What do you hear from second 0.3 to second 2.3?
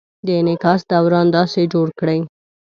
انعکاس دوران داسې جوړ کړئ: